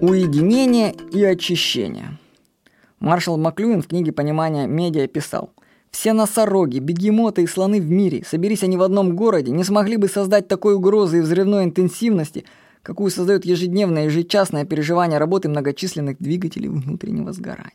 [0.00, 2.18] Уединение и очищение.
[3.00, 5.52] Маршал Маклюин в книге «Понимание медиа» писал
[5.90, 10.06] «Все носороги, бегемоты и слоны в мире, соберись они в одном городе, не смогли бы
[10.06, 12.44] создать такой угрозы и взрывной интенсивности,
[12.82, 17.72] какую создает ежедневное и ежечасное переживание работы многочисленных двигателей внутреннего сгорания».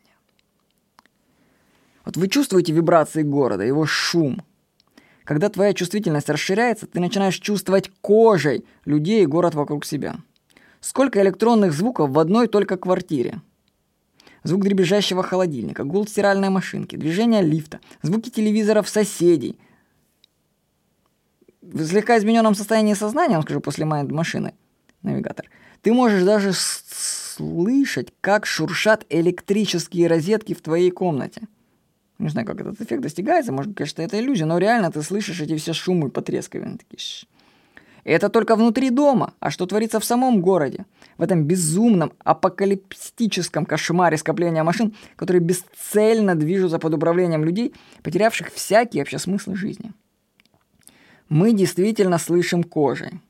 [2.05, 4.43] Вот вы чувствуете вибрации города, его шум.
[5.25, 10.15] Когда твоя чувствительность расширяется, ты начинаешь чувствовать кожей людей и город вокруг себя.
[10.83, 13.41] Сколько электронных звуков в одной только квартире.
[14.43, 19.57] Звук дребезжащего холодильника, гул стиральной машинки, движение лифта, звуки телевизоров соседей.
[21.61, 24.55] В слегка измененном состоянии сознания, он скажу, после машины,
[25.03, 25.45] навигатор,
[25.81, 31.43] ты можешь даже слышать, как шуршат электрические розетки в твоей комнате.
[32.19, 35.55] Не знаю, как этот эффект достигается, может, конечно, это иллюзия, но реально ты слышишь эти
[35.55, 36.77] все шумы потрескивания.
[36.77, 37.25] Такие.
[38.03, 40.85] Это только внутри дома, а что творится в самом городе?
[41.17, 47.73] В этом безумном апокалиптическом кошмаре скопления машин, которые бесцельно движутся под управлением людей,
[48.03, 49.93] потерявших всякий вообще смысл жизни.
[51.29, 53.21] Мы действительно слышим кожей.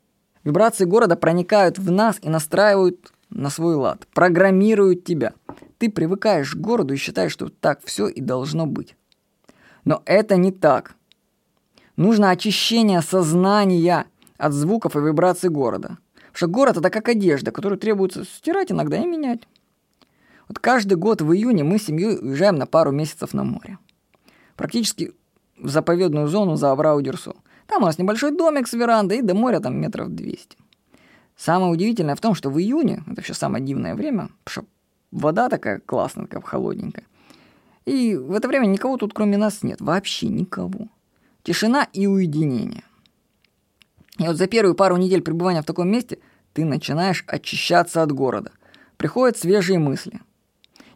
[0.43, 5.33] Вибрации города проникают в нас и настраивают на свой лад, программируют тебя.
[5.77, 8.95] Ты привыкаешь к городу и считаешь, что так все и должно быть.
[9.85, 10.95] Но это не так.
[11.95, 14.08] Нужно очищение сознания
[14.44, 15.97] от звуков и вибраций города.
[16.16, 19.47] Потому что город это как одежда, которую требуется стирать иногда и менять.
[20.47, 23.77] Вот каждый год в июне мы с семьей уезжаем на пару месяцев на море.
[24.55, 25.14] Практически
[25.58, 27.36] в заповедную зону за Аврау-Дюрсо.
[27.67, 30.58] Там у нас небольшой домик с верандой, и до моря там метров 200.
[31.38, 34.66] Самое удивительное в том, что в июне, это вообще самое дивное время, потому что
[35.11, 37.05] вода такая классная, такая холодненькая.
[37.86, 40.89] И в это время никого тут кроме нас нет, вообще никого.
[41.44, 42.83] Тишина и уединение.
[44.19, 46.19] И вот за первую пару недель пребывания в таком месте
[46.53, 48.52] ты начинаешь очищаться от города.
[48.97, 50.22] Приходят свежие мысли.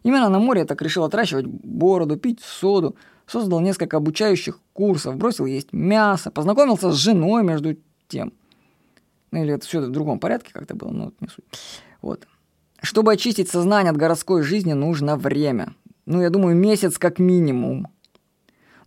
[0.02, 5.46] Именно на море я так решил отращивать бороду, пить соду, создал несколько обучающих курсов, бросил
[5.46, 7.76] есть мясо, познакомился с женой между
[8.06, 8.32] тем.
[9.30, 11.44] Ну или это все в другом порядке как-то было, но не суть.
[12.00, 12.26] Вот.
[12.80, 15.74] Чтобы очистить сознание от городской жизни, нужно время.
[16.06, 17.88] Ну, я думаю, месяц как минимум.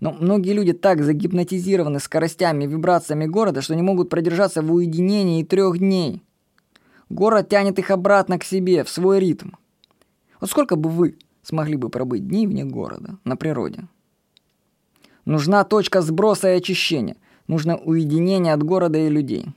[0.02, 5.40] Но многие люди так загипнотизированы скоростями и вибрациями города, что не могут продержаться в уединении
[5.40, 6.24] и трех дней.
[7.10, 9.52] Город тянет их обратно к себе, в свой ритм.
[10.40, 13.88] Вот сколько бы вы смогли бы пробыть дней вне города, на природе?
[15.26, 17.16] Нужна точка сброса и очищения.
[17.48, 19.54] Нужно уединение от города и людей.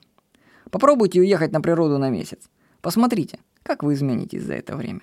[0.70, 2.50] Попробуйте уехать на природу на месяц.
[2.82, 5.00] Посмотрите, как вы изменитесь за это время.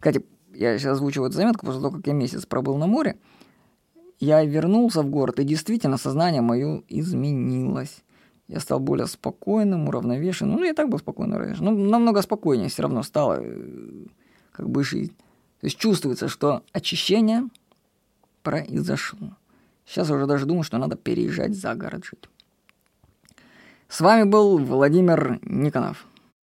[0.00, 3.16] Кстати, я сейчас озвучиваю эту заметку после того, как я месяц пробыл на море.
[4.20, 8.02] Я вернулся в город, и действительно сознание мое изменилось.
[8.48, 10.56] Я стал более спокойным, уравновешенным.
[10.56, 11.64] Ну, я так был спокойно уравновешен.
[11.64, 14.06] Но намного спокойнее все равно стало э,
[14.52, 15.14] как бы жизнь.
[15.60, 17.48] То есть чувствуется, что очищение
[18.42, 19.36] произошло.
[19.86, 22.28] Сейчас уже даже думаю, что надо переезжать за город жить.
[23.88, 26.06] С вами был Владимир Никонов.